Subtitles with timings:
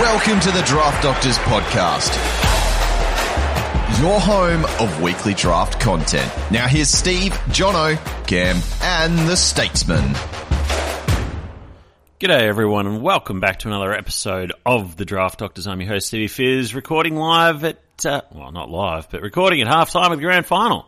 [0.00, 2.12] Welcome to the Draft Doctors Podcast,
[4.02, 6.28] your home of weekly draft content.
[6.50, 10.02] Now here's Steve, Jono, Cam, and the Statesman.
[12.18, 15.68] G'day everyone and welcome back to another episode of the Draft Doctors.
[15.68, 19.68] I'm your host Stevie Fizz, recording live at, uh, well not live, but recording at
[19.68, 20.86] halftime of the grand final.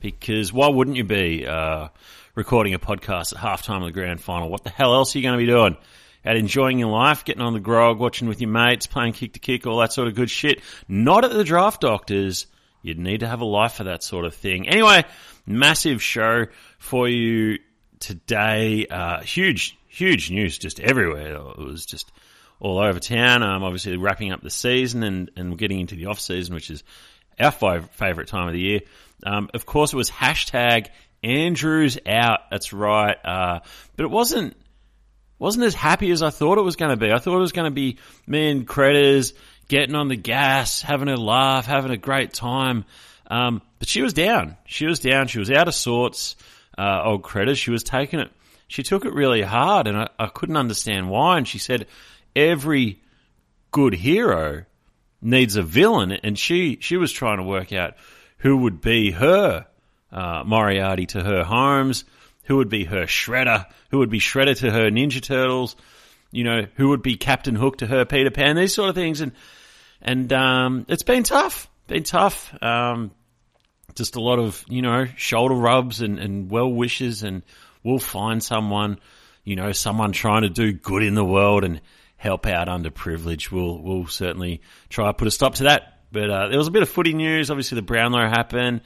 [0.00, 1.88] Because why wouldn't you be, uh,
[2.34, 4.48] recording a podcast at halftime of the grand final?
[4.48, 5.76] What the hell else are you going to be doing?
[6.26, 9.38] Out enjoying your life, getting on the grog, watching with your mates, playing kick to
[9.38, 10.60] kick, all that sort of good shit.
[10.88, 12.46] Not at the Draft Doctors.
[12.82, 14.68] You'd need to have a life for that sort of thing.
[14.68, 15.04] Anyway,
[15.46, 16.46] massive show
[16.78, 17.58] for you
[18.00, 18.86] today.
[18.86, 21.34] Uh, huge, huge news just everywhere.
[21.34, 22.10] It was just
[22.60, 23.42] all over town.
[23.42, 26.82] Um, obviously wrapping up the season and, and getting into the off season, which is
[27.38, 28.80] our five, favourite time of the year.
[29.24, 30.88] Um, of course, it was hashtag
[31.22, 32.50] Andrews out.
[32.50, 33.16] That's right.
[33.24, 33.60] Uh,
[33.96, 34.56] but it wasn't
[35.38, 37.12] wasn't as happy as I thought it was going to be.
[37.12, 39.34] I thought it was going to be me and Cretters
[39.68, 42.84] getting on the gas, having a laugh, having a great time.
[43.28, 44.56] Um, but she was down.
[44.66, 45.26] She was down.
[45.28, 46.36] She was out of sorts.
[46.78, 47.58] Uh, old Cretters.
[47.58, 48.30] She was taking it.
[48.68, 51.38] She took it really hard, and I, I couldn't understand why.
[51.38, 51.86] And she said
[52.34, 53.00] every
[53.70, 54.64] good hero
[55.22, 57.94] needs a villain, and she she was trying to work out
[58.38, 59.66] who would be her
[60.12, 62.04] uh, Moriarty to her Holmes
[62.46, 65.76] who would be her Shredder, who would be Shredder to her Ninja Turtles,
[66.30, 69.20] you know, who would be Captain Hook to her Peter Pan, these sort of things,
[69.20, 69.32] and
[70.00, 72.54] and um, it's been tough, been tough.
[72.62, 73.12] Um,
[73.94, 77.42] just a lot of you know shoulder rubs and, and well wishes, and
[77.82, 78.98] we'll find someone,
[79.44, 81.80] you know, someone trying to do good in the world and
[82.16, 83.50] help out underprivileged.
[83.50, 85.94] We'll we'll certainly try to put a stop to that.
[86.12, 87.50] But uh, there was a bit of footy news.
[87.50, 88.82] Obviously, the Brownlow happened.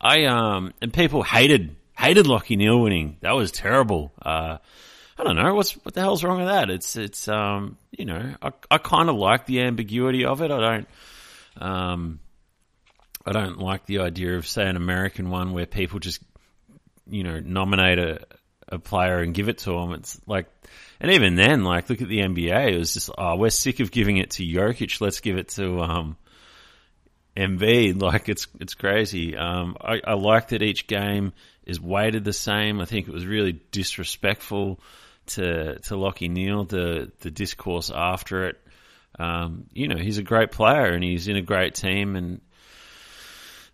[0.00, 3.16] I um and people hated hated Lachie Neale winning.
[3.20, 4.12] That was terrible.
[4.22, 4.58] Uh,
[5.18, 6.70] I don't know what's what the hell's wrong with that.
[6.70, 10.50] It's it's um you know I I kind of like the ambiguity of it.
[10.50, 10.88] I don't
[11.60, 12.20] um
[13.26, 16.22] I don't like the idea of say an American one where people just
[17.08, 18.20] you know nominate a
[18.70, 19.92] a player and give it to them.
[19.92, 20.46] It's like
[21.00, 22.74] and even then like look at the NBA.
[22.74, 25.00] It was just oh we're sick of giving it to Jokic.
[25.00, 26.16] Let's give it to um
[27.36, 28.02] Embiid.
[28.02, 29.36] Like it's it's crazy.
[29.36, 31.32] Um, I, I like that each game
[31.68, 32.80] is weighted the same.
[32.80, 34.80] I think it was really disrespectful
[35.26, 38.56] to to Lachie Neale the the discourse after it.
[39.18, 42.40] Um, you know, he's a great player and he's in a great team and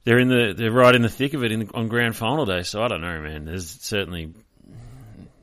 [0.05, 2.63] they're in the they're right in the thick of it in, on grand final day.
[2.63, 3.45] So I don't know, man.
[3.45, 4.35] There's certainly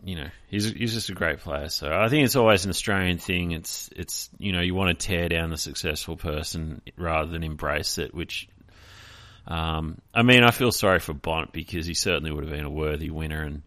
[0.03, 1.69] you know he's he's just a great player.
[1.69, 3.51] So I think it's always an Australian thing.
[3.51, 7.97] It's it's you know you want to tear down the successful person rather than embrace
[7.97, 8.49] it, which
[9.47, 12.69] um, I mean, I feel sorry for Bont because he certainly would have been a
[12.69, 13.43] worthy winner.
[13.43, 13.61] And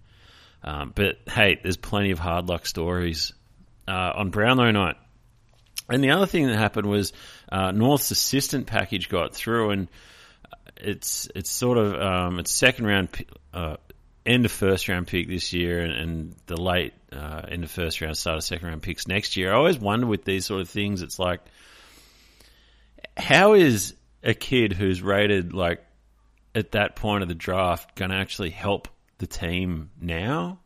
[0.62, 3.32] um, but hey, there's plenty of hard luck stories
[3.88, 4.96] uh, on Brownlow night.
[5.88, 7.12] And the other thing that happened was
[7.52, 9.88] uh, North's assistance package got through, and
[10.76, 13.08] it's it's sort of um, it's second round,
[13.52, 13.76] uh,
[14.24, 18.00] end of first round pick this year, and, and the late uh, end of first
[18.00, 19.52] round, start of second round picks next year.
[19.52, 21.40] I always wonder with these sort of things, it's like,
[23.18, 25.84] how is a kid who's rated like
[26.54, 30.60] at that point of the draft going to actually help the team now?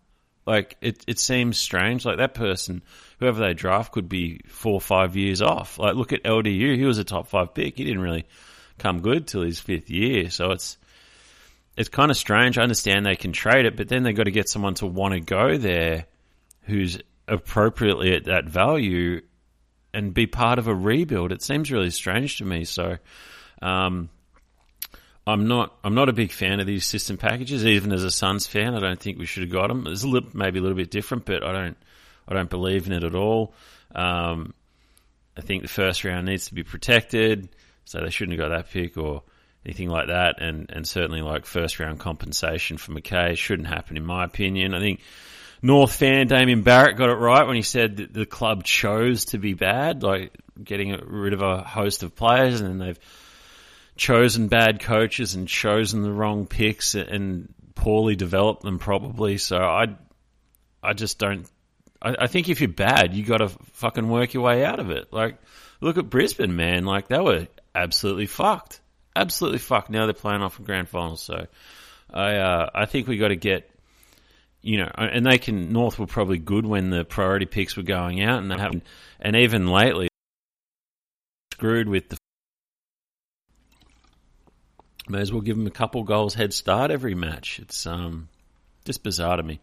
[0.47, 2.07] Like it, it seems strange.
[2.07, 2.83] Like that person,
[3.19, 5.79] whoever they draft, could be four or five years off.
[5.79, 7.77] Like look at LDU; he was a top five pick.
[7.77, 8.25] He didn't really
[8.79, 10.31] come good till his fifth year.
[10.31, 10.79] So it's
[11.77, 12.57] it's kind of strange.
[12.57, 15.15] I understand they can trade it, but then they've got to get someone to want
[15.15, 16.07] to go there
[16.63, 19.21] who's appropriately at that value
[19.93, 21.31] and be part of a rebuild.
[21.31, 22.65] It seems really strange to me.
[22.65, 22.97] So
[23.63, 24.09] um,
[25.27, 25.77] I'm not.
[25.85, 27.67] I'm not a big fan of these system packages.
[27.67, 29.87] Even as a Suns fan, I don't think we should have got them.
[29.87, 31.77] It's a little, maybe a little bit different, but I don't.
[32.27, 33.55] I don't believe in it at all.
[33.95, 34.55] Um,
[35.37, 37.49] I think the first round needs to be protected,
[37.85, 39.23] so they shouldn't have got that pick or
[39.65, 40.41] anything like that.
[40.41, 44.75] And and certainly like first round compensation for McKay shouldn't happen, in my opinion.
[44.75, 45.01] I think
[45.61, 49.39] North fan Damien Barrett got it right when he said that the club chose to
[49.39, 50.33] be bad, like
[50.63, 52.99] getting rid of a host of players, and then they've
[53.99, 59.37] chosen bad coaches and chosen the wrong picks and poorly developed them probably.
[59.37, 59.97] So I,
[60.83, 61.47] I just don't.
[62.01, 64.91] I, I think if you're bad, you got to fucking work your way out of
[64.91, 65.13] it.
[65.13, 65.39] Like,
[65.81, 66.85] look at Brisbane, man.
[66.87, 68.81] Like they were absolutely fucked,
[69.15, 69.91] absolutely fucked.
[69.91, 71.17] Now they're playing off a grand final.
[71.17, 71.47] So
[72.13, 73.71] I, uh, I think we got to get.
[74.61, 75.73] You know, and they can.
[75.73, 78.83] North were probably good when the priority picks were going out, and they haven't.
[79.21, 80.09] And even lately,
[81.53, 82.19] screwed with the
[85.11, 87.59] May as well give them a couple goals head start every match.
[87.61, 88.29] It's um,
[88.85, 89.61] just bizarre to me.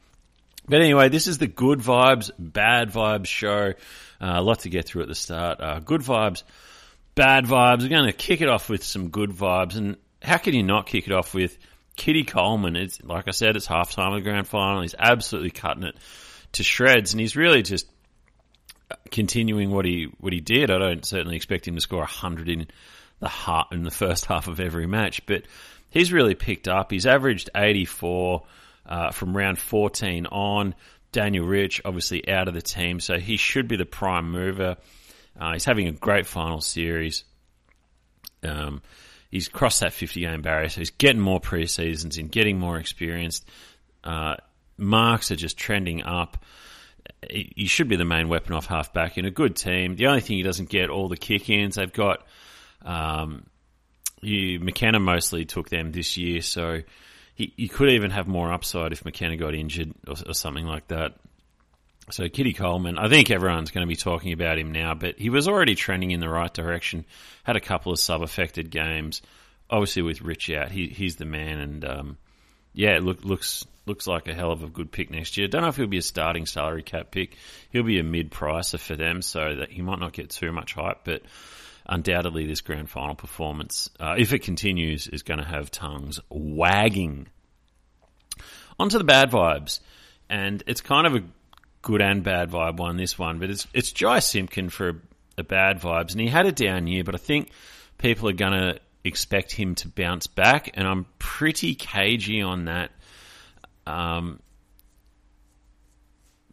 [0.68, 3.74] But anyway, this is the good vibes, bad vibes show.
[4.20, 5.62] Uh, a lot to get through at the start.
[5.62, 6.44] Uh, good vibes,
[7.14, 7.84] bad vibes.
[7.84, 9.76] We're going to kick it off with some good vibes.
[9.78, 11.58] And how can you not kick it off with
[11.96, 12.76] Kitty Coleman?
[12.76, 14.82] It's like I said, it's halftime of the grand final.
[14.82, 15.96] He's absolutely cutting it
[16.54, 17.88] to shreds, and he's really just
[19.12, 20.72] continuing what he what he did.
[20.72, 22.68] I don't certainly expect him to score hundred in
[23.20, 25.44] the heart in the first half of every match, but
[25.90, 26.92] he's really picked up.
[26.92, 28.44] He's averaged eighty four
[28.86, 30.76] uh, from round fourteen on.
[31.12, 34.76] Daniel Rich obviously out of the team, so he should be the prime mover.
[35.40, 37.24] Uh, he's having a great final series.
[38.44, 38.82] Um,
[39.32, 43.48] he's crossed that 50 game barrier, so he's getting more pre-seasons and getting more experienced.
[44.04, 44.36] Uh,
[44.78, 46.44] marks are just trending up.
[47.30, 49.96] He should be the main weapon off half back in a good team.
[49.96, 51.76] The only thing he doesn't get all the kick ins.
[51.76, 52.26] They've got
[52.86, 53.46] um,
[54.22, 56.82] you, McKenna mostly took them this year, so
[57.34, 60.88] he, he could even have more upside if McKenna got injured or, or something like
[60.88, 61.16] that.
[62.12, 65.32] So Kitty Coleman, I think everyone's going to be talking about him now, but he
[65.32, 67.04] was already trending in the right direction.
[67.44, 69.24] Had a couple of sub-affected games,
[69.70, 72.18] obviously with Rich out, he, he's the man, and um,
[72.74, 75.48] yeah, look, looks looks like a hell of a good pick next year.
[75.48, 77.36] Don't know if he'll be a starting salary cap pick.
[77.70, 80.74] He'll be a mid pricer for them, so that he might not get too much
[80.74, 81.22] hype, but
[81.86, 87.28] undoubtedly this grand final performance, uh, if it continues, is going to have tongues wagging.
[88.78, 89.80] Onto the bad vibes,
[90.30, 91.24] and it's kind of a
[91.82, 92.98] good and bad vibe one.
[92.98, 94.96] This one, but it's it's Jy Simpkin for a,
[95.38, 97.52] a bad vibes, and he had a down year, but I think
[97.98, 102.92] people are going to expect him to bounce back, and I'm pretty cagey on that.
[103.88, 104.40] Um,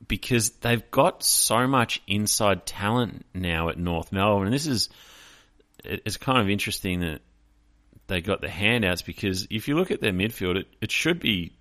[0.07, 4.49] because they've got so much inside talent now at North Melbourne.
[4.49, 4.91] And this is
[5.85, 7.21] it's kind of interesting that
[8.07, 11.53] they got the handouts because if you look at their midfield, it, it should be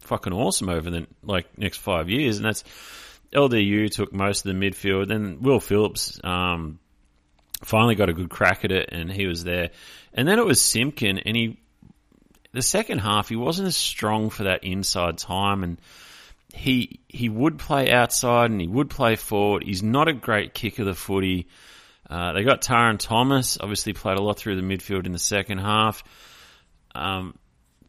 [0.00, 2.64] fucking awesome over the like next five years, and that's
[3.32, 5.08] LDU took most of the midfield.
[5.08, 6.78] Then Will Phillips um,
[7.62, 9.70] finally got a good crack at it, and he was there.
[10.14, 11.58] And then it was Simpkin, and he
[12.52, 15.78] the second half he wasn't as strong for that inside time, and
[16.52, 19.62] he he would play outside and he would play forward.
[19.64, 21.46] He's not a great kick of the footy.
[22.10, 25.58] Uh, they got Tarryn Thomas, obviously played a lot through the midfield in the second
[25.58, 26.02] half.
[26.94, 27.38] Um,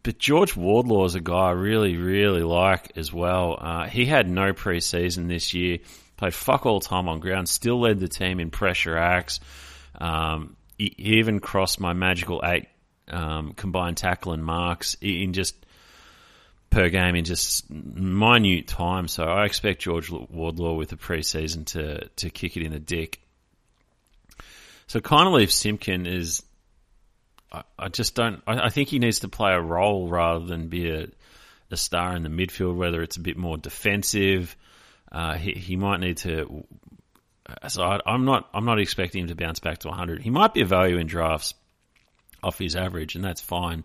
[0.03, 3.57] but George Wardlaw is a guy I really, really like as well.
[3.59, 5.79] Uh, he had no preseason this year,
[6.17, 9.39] played fuck all time on ground, still led the team in pressure acts.
[9.99, 12.67] Um, he, he, even crossed my magical eight
[13.09, 15.55] um, combined tackle and marks in just
[16.69, 19.07] per game in just minute time.
[19.07, 23.19] So I expect George Wardlaw with the preseason to to kick it in the dick.
[24.89, 24.99] So
[25.29, 26.41] leave Simpkin is.
[27.51, 28.41] I, I just don't.
[28.47, 31.07] I, I, think he needs to play a role rather than be a,
[31.69, 32.75] a star in the midfield.
[32.75, 34.57] Whether it's a bit more defensive,
[35.11, 36.65] uh, he he might need to.
[37.67, 38.49] So I, I'm not.
[38.51, 40.23] I'm not expecting him to bounce back to 100.
[40.23, 41.53] He might be a value in drafts
[42.41, 43.83] off his average, and that's fine.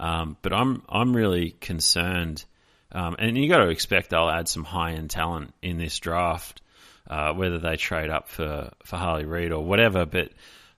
[0.00, 2.42] Um, but I'm I'm really concerned,
[2.90, 6.62] um, and you got to expect they'll add some high end talent in this draft
[7.08, 10.30] uh, whether they trade up for, for Harley Reid or whatever, but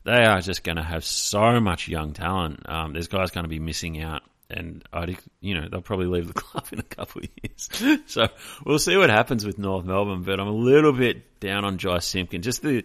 [0.05, 2.69] they are just going to have so much young talent.
[2.69, 6.29] Um, there's guys going to be missing out, and I, you know, they'll probably leave
[6.29, 8.01] the club in a couple of years.
[8.07, 8.29] so
[8.65, 10.23] we'll see what happens with North Melbourne.
[10.23, 12.43] But I'm a little bit down on Jy Simpkin.
[12.43, 12.85] Just the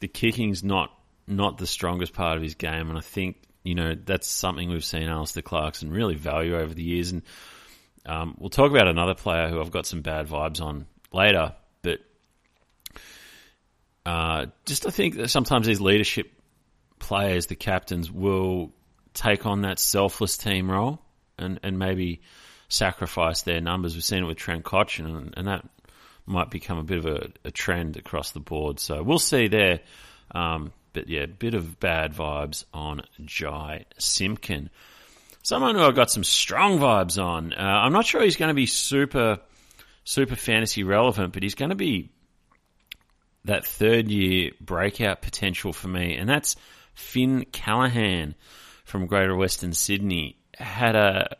[0.00, 0.90] the kicking's not
[1.26, 4.84] not the strongest part of his game, and I think you know that's something we've
[4.84, 7.12] seen Alastair Clarkson really value over the years.
[7.12, 7.22] And
[8.04, 11.54] um, we'll talk about another player who I've got some bad vibes on later,
[14.06, 16.30] uh, just I think that sometimes these leadership
[16.98, 18.72] players, the captains, will
[19.14, 21.00] take on that selfless team role
[21.38, 22.20] and, and maybe
[22.68, 23.94] sacrifice their numbers.
[23.94, 25.64] We've seen it with Trent Cotchin, and, and that
[26.26, 28.80] might become a bit of a, a, trend across the board.
[28.80, 29.80] So we'll see there.
[30.34, 34.70] Um, but yeah, a bit of bad vibes on Jy Simpkin.
[35.42, 37.52] Someone who I've got some strong vibes on.
[37.52, 39.38] Uh, I'm not sure he's going to be super,
[40.04, 42.10] super fantasy relevant, but he's going to be
[43.44, 46.56] that third year breakout potential for me, and that's
[46.94, 48.34] Finn Callaghan
[48.84, 50.38] from Greater Western Sydney.
[50.56, 51.36] Had a,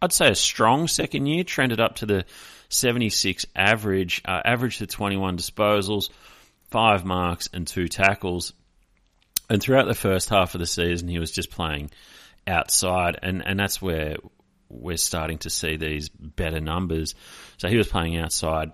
[0.00, 2.24] I'd say a strong second year, trended up to the
[2.68, 6.10] 76 average, uh, the 21 disposals,
[6.70, 8.52] five marks, and two tackles.
[9.48, 11.90] And throughout the first half of the season, he was just playing
[12.46, 14.16] outside, and, and that's where
[14.68, 17.14] we're starting to see these better numbers.
[17.58, 18.72] So he was playing outside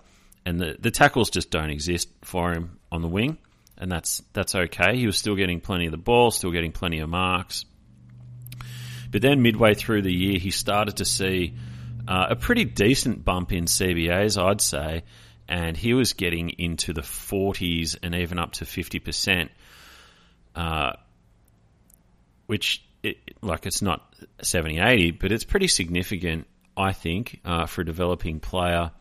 [0.50, 3.38] and the, the tackles just don't exist for him on the wing,
[3.78, 4.96] and that's that's okay.
[4.96, 7.64] He was still getting plenty of the ball, still getting plenty of marks.
[9.12, 11.54] But then midway through the year, he started to see
[12.08, 15.04] uh, a pretty decent bump in CBAs, I'd say,
[15.48, 19.50] and he was getting into the 40s and even up to 50%,
[20.56, 20.92] uh,
[22.46, 27.82] which, it, like, it's not 70, 80, but it's pretty significant, I think, uh, for
[27.82, 28.92] a developing player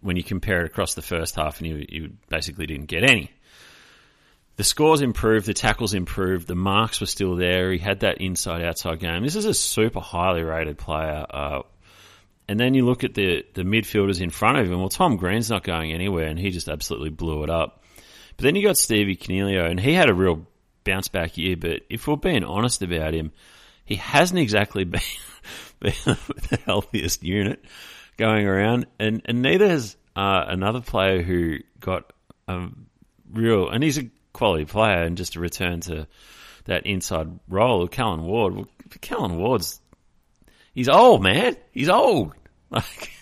[0.00, 3.30] when you compare it across the first half and you, you basically didn't get any.
[4.56, 7.70] The scores improved, the tackles improved, the marks were still there.
[7.72, 9.22] He had that inside outside game.
[9.22, 11.26] This is a super highly rated player.
[11.28, 11.62] Uh,
[12.48, 14.78] and then you look at the, the midfielders in front of him.
[14.78, 17.82] Well, Tom Green's not going anywhere, and he just absolutely blew it up.
[18.36, 20.46] But then you got Stevie Coniglio, and he had a real
[20.84, 21.56] bounce back year.
[21.56, 23.32] But if we're being honest about him,
[23.84, 25.02] he hasn't exactly been
[25.80, 27.62] the healthiest unit
[28.16, 32.12] going around, and and neither has uh, another player who got
[32.48, 32.68] a
[33.30, 36.06] real, and he's a quality player, and just to return to
[36.64, 38.54] that inside role, of Callan Ward.
[38.54, 38.68] Well,
[39.00, 39.80] Callan Ward's
[40.74, 41.56] he's old, man.
[41.72, 42.32] He's old.
[42.68, 43.12] Like,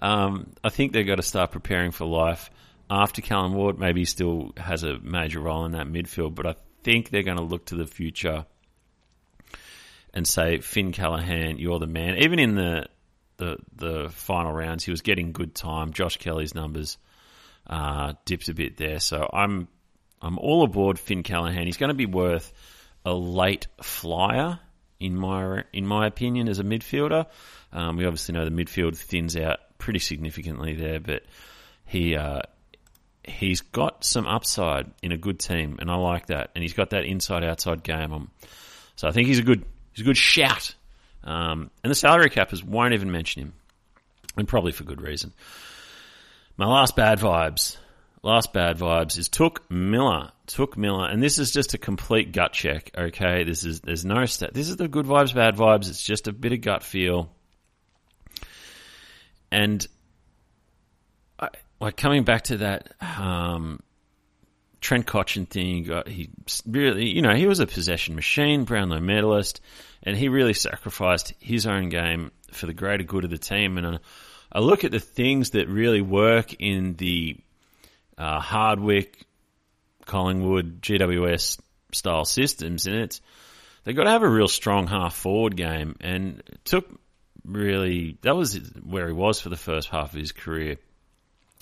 [0.00, 2.50] um, I think they've got to start preparing for life
[2.90, 3.78] after Callan Ward.
[3.78, 7.36] Maybe he still has a major role in that midfield, but I think they're going
[7.36, 8.44] to look to the future
[10.12, 12.16] and say, Finn Callaghan, you're the man.
[12.16, 12.88] Even in the
[13.38, 15.92] the the final rounds, he was getting good time.
[15.92, 16.98] Josh Kelly's numbers
[17.66, 19.68] uh, dipped a bit there, so I'm
[20.20, 21.66] I'm all aboard Finn Callaghan.
[21.66, 22.52] He's going to be worth
[23.04, 24.60] a late flyer
[25.00, 27.26] in my in my opinion as a midfielder.
[27.72, 31.22] Um, we obviously know the midfield thins out pretty significantly there, but
[31.86, 32.42] he uh,
[33.24, 36.50] he's got some upside in a good team, and I like that.
[36.54, 38.30] And he's got that inside outside game.
[38.96, 40.74] So I think he's a good he's a good shout
[41.28, 43.52] um, and the salary cappers won't even mention him,
[44.36, 45.34] and probably for good reason.
[46.56, 47.76] My last bad vibes,
[48.22, 50.32] last bad vibes is Touk Miller.
[50.46, 52.90] Touk Miller, and this is just a complete gut check.
[52.96, 54.54] Okay, this is there's no stat.
[54.54, 55.90] This is the good vibes, bad vibes.
[55.90, 57.30] It's just a bit of gut feel,
[59.52, 59.86] and
[61.80, 63.80] like coming back to that um,
[64.80, 65.84] Trent Cotchin thing.
[65.84, 66.30] Got, he
[66.66, 69.60] really, you know, he was a possession machine, Brownlow medalist
[70.02, 73.78] and he really sacrificed his own game for the greater good of the team.
[73.78, 73.98] And
[74.52, 77.36] I look at the things that really work in the
[78.16, 79.26] uh, Hardwick,
[80.06, 81.60] Collingwood, GWS
[81.92, 83.20] style systems, and it's
[83.84, 85.96] they've got to have a real strong half forward game.
[86.00, 86.88] And it took
[87.44, 90.76] really that was where he was for the first half of his career.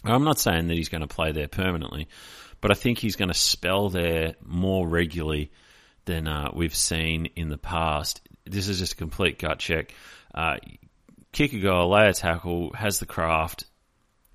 [0.05, 2.09] I'm not saying that he's going to play there permanently,
[2.61, 5.51] but I think he's going to spell there more regularly
[6.05, 8.21] than uh, we've seen in the past.
[8.45, 9.93] This is just a complete gut check.
[10.35, 10.57] Uh,
[11.33, 13.65] kick a goal, lay a tackle, has the craft,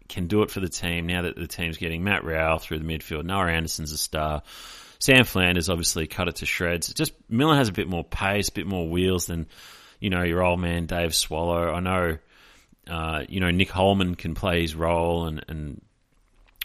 [0.09, 2.85] can do it for the team now that the team's getting Matt Rowell through the
[2.85, 3.23] midfield.
[3.23, 4.43] Noah Anderson's a star.
[4.99, 6.93] Sam Flanders obviously cut it to shreds.
[6.93, 9.47] Just Miller has a bit more pace, a bit more wheels than
[9.99, 11.71] you know your old man Dave Swallow.
[11.71, 12.17] I know,
[12.91, 15.81] uh, you know Nick Holman can play his role and, and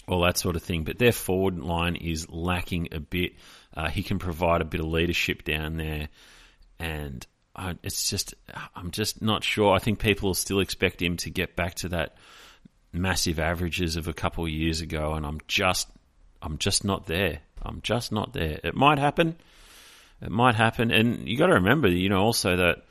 [0.08, 3.34] all that sort of thing, but their forward line is lacking a bit.
[3.76, 6.08] Uh, he can provide a bit of leadership down there,
[6.80, 8.34] and I, it's just
[8.74, 9.72] I'm just not sure.
[9.72, 12.16] I think people still expect him to get back to that
[12.92, 15.88] massive averages of a couple of years ago, and I'm just
[16.42, 17.38] I'm just not there.
[17.62, 18.58] I'm just not there.
[18.64, 19.36] It might happen.
[20.20, 22.84] It might happen, and you got to remember, you know, also that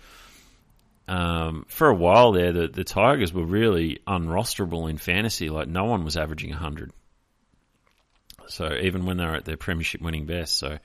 [1.07, 5.49] um, for a while there, the, the Tigers were really unrosterable in fantasy.
[5.49, 6.91] Like no one was averaging 100.
[8.47, 10.77] So even when they were at their premiership winning best, so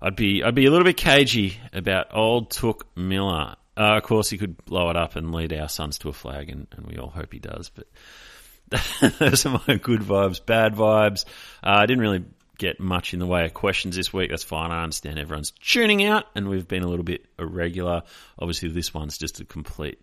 [0.00, 3.56] I'd be I'd be a little bit cagey about old Touk Miller.
[3.76, 6.48] Uh, of course, he could blow it up and lead our Suns to a flag,
[6.48, 7.70] and, and we all hope he does.
[7.70, 7.86] But
[9.18, 11.24] those are my good vibes, bad vibes.
[11.62, 12.24] Uh, I didn't really
[12.58, 14.30] get much in the way of questions this week.
[14.30, 14.70] That's fine.
[14.70, 18.02] I understand everyone's tuning out, and we've been a little bit irregular.
[18.38, 20.00] Obviously, this one's just a complete.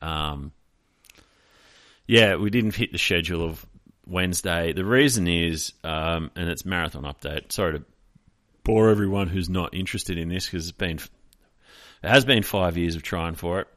[0.00, 0.52] Um,
[2.06, 3.64] yeah, we didn't hit the schedule of
[4.06, 4.72] Wednesday.
[4.72, 7.52] The reason is, um, and it's marathon update.
[7.52, 7.84] Sorry to
[8.64, 10.98] bore everyone who's not interested in this because it's been
[12.02, 13.68] it has been five years of trying for it.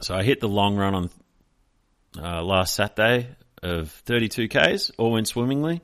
[0.00, 1.10] So I hit the long run on
[2.18, 3.28] uh, last Saturday
[3.62, 4.90] of 32 k's.
[4.96, 5.82] All went swimmingly.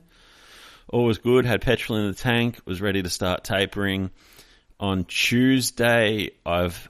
[0.89, 1.45] All was good.
[1.45, 2.59] Had petrol in the tank.
[2.65, 4.11] Was ready to start tapering.
[4.79, 6.89] On Tuesday, I've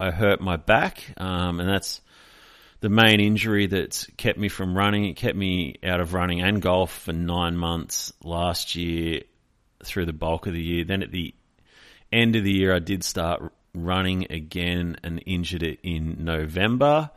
[0.00, 2.00] I hurt my back, um, and that's
[2.80, 5.04] the main injury that's kept me from running.
[5.04, 9.22] It kept me out of running and golf for nine months last year
[9.84, 10.84] through the bulk of the year.
[10.84, 11.34] Then at the
[12.12, 17.10] end of the year, I did start running again and injured it in November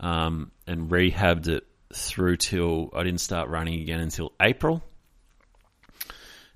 [0.00, 4.82] um, and rehabbed it through till I didn't start running again until April.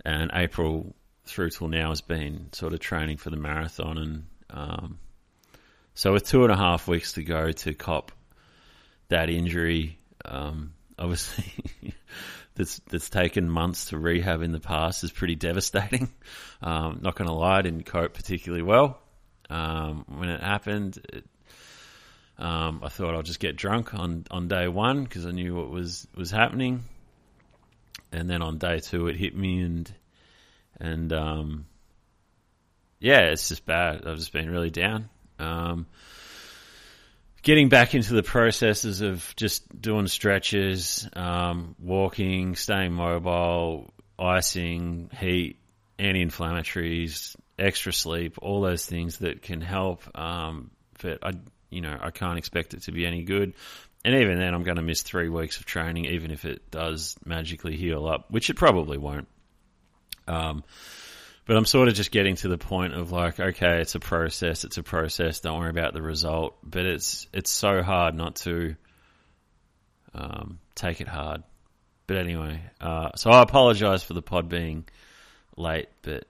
[0.05, 4.99] And April through till now has been sort of training for the marathon and um,
[5.95, 8.13] so with two and a half weeks to go to cop
[9.09, 11.95] that injury, um, obviously
[12.55, 16.11] that's that's taken months to rehab in the past is pretty devastating.
[16.63, 19.01] Um, not going to lie, I didn't cope particularly well
[19.49, 20.99] um, when it happened.
[21.11, 21.25] It,
[22.39, 25.71] um, I thought I'll just get drunk on, on day one because I knew what
[25.71, 26.85] was was happening,
[28.13, 29.93] and then on day two it hit me and
[30.81, 31.67] and um,
[33.01, 34.07] yeah, it's just bad.
[34.07, 35.09] I've just been really down.
[35.39, 35.87] Um,
[37.43, 45.59] getting back into the processes of just doing stretches, um, walking, staying mobile, icing, heat,
[45.99, 50.03] anti-inflammatories, extra sleep, all those things that can help.
[50.19, 50.71] Um,
[51.03, 51.33] but I,
[51.71, 53.55] you know, I can't expect it to be any good.
[54.05, 57.17] And even then, I'm going to miss three weeks of training, even if it does
[57.25, 59.29] magically heal up, which it probably won't.
[60.27, 60.65] Um,
[61.47, 64.65] but I'm sort of just getting to the point of like, okay, it's a process,
[64.65, 65.41] it's a process.
[65.41, 66.57] Don't worry about the result.
[66.63, 68.77] But it's it's so hard not to
[70.15, 71.43] um, take it hard.
[72.07, 74.85] But anyway, uh, so I apologise for the pod being
[75.57, 76.27] late, but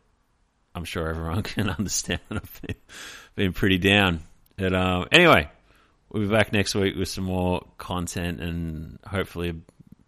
[0.75, 2.77] I'm sure everyone can understand I've been,
[3.35, 4.23] been pretty down.
[4.61, 5.49] But um, anyway,
[6.11, 9.55] we'll be back next week with some more content and hopefully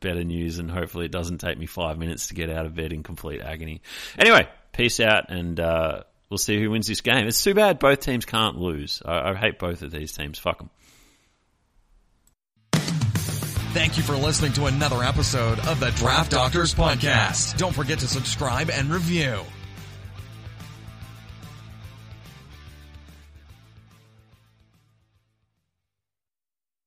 [0.00, 0.58] better news.
[0.58, 3.40] And hopefully, it doesn't take me five minutes to get out of bed in complete
[3.40, 3.80] agony.
[4.18, 7.26] Anyway, peace out, and uh, we'll see who wins this game.
[7.26, 9.02] It's too bad both teams can't lose.
[9.02, 10.38] I, I hate both of these teams.
[10.38, 10.70] Fuck them.
[13.72, 17.56] Thank you for listening to another episode of the Draft Doctors Podcast.
[17.56, 19.40] Don't forget to subscribe and review.